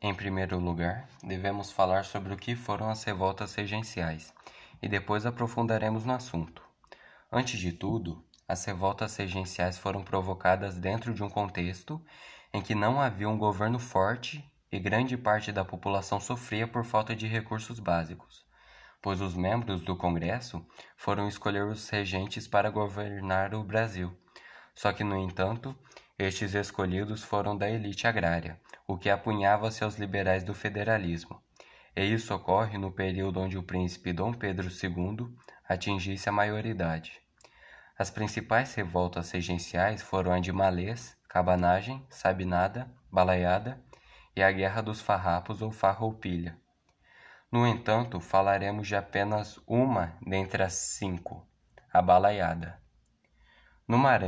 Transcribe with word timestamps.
Em 0.00 0.14
primeiro 0.14 0.60
lugar, 0.60 1.08
devemos 1.24 1.72
falar 1.72 2.04
sobre 2.04 2.32
o 2.32 2.36
que 2.36 2.54
foram 2.54 2.88
as 2.88 3.02
revoltas 3.02 3.56
regenciais 3.56 4.32
e 4.80 4.88
depois 4.88 5.26
aprofundaremos 5.26 6.04
no 6.04 6.12
assunto. 6.12 6.62
Antes 7.32 7.58
de 7.58 7.72
tudo, 7.72 8.24
as 8.46 8.64
revoltas 8.64 9.16
regenciais 9.16 9.76
foram 9.76 10.04
provocadas 10.04 10.76
dentro 10.76 11.12
de 11.12 11.24
um 11.24 11.28
contexto 11.28 12.00
em 12.54 12.62
que 12.62 12.76
não 12.76 13.00
havia 13.00 13.28
um 13.28 13.36
governo 13.36 13.80
forte 13.80 14.48
e 14.70 14.78
grande 14.78 15.16
parte 15.16 15.50
da 15.50 15.64
população 15.64 16.20
sofria 16.20 16.68
por 16.68 16.84
falta 16.84 17.16
de 17.16 17.26
recursos 17.26 17.80
básicos, 17.80 18.46
pois 19.02 19.20
os 19.20 19.34
membros 19.34 19.82
do 19.82 19.96
Congresso 19.96 20.64
foram 20.96 21.26
escolher 21.26 21.64
os 21.64 21.88
regentes 21.88 22.46
para 22.46 22.70
governar 22.70 23.52
o 23.52 23.64
Brasil. 23.64 24.16
Só 24.76 24.92
que, 24.92 25.02
no 25.02 25.18
entanto, 25.18 25.76
estes 26.18 26.54
escolhidos 26.54 27.22
foram 27.22 27.56
da 27.56 27.70
elite 27.70 28.06
agrária, 28.06 28.60
o 28.86 28.98
que 28.98 29.08
apunhava 29.08 29.70
seus 29.70 29.96
liberais 29.96 30.42
do 30.42 30.52
federalismo. 30.52 31.40
E 31.94 32.02
isso 32.02 32.34
ocorre 32.34 32.76
no 32.76 32.90
período 32.90 33.40
onde 33.40 33.56
o 33.56 33.62
príncipe 33.62 34.12
Dom 34.12 34.32
Pedro 34.32 34.68
II 34.68 35.32
atingisse 35.68 36.28
a 36.28 36.32
maioridade. 36.32 37.20
As 37.96 38.10
principais 38.10 38.74
revoltas 38.74 39.30
regenciais 39.30 40.02
foram 40.02 40.32
a 40.32 40.40
de 40.40 40.52
Malês, 40.52 41.16
Cabanagem, 41.28 42.04
Sabinada, 42.10 42.90
Balaiada 43.12 43.80
e 44.34 44.42
a 44.42 44.50
Guerra 44.50 44.80
dos 44.80 45.00
Farrapos 45.00 45.62
ou 45.62 45.70
Farroupilha. 45.70 46.58
No 47.50 47.66
entanto, 47.66 48.20
falaremos 48.20 48.88
de 48.88 48.96
apenas 48.96 49.60
uma 49.66 50.16
dentre 50.20 50.62
as 50.62 50.74
cinco, 50.74 51.46
a 51.92 52.02
Balaiada. 52.02 52.80
No 53.88 53.96
Maranhão, 53.96 54.16